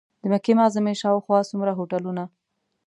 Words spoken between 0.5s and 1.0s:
معظمې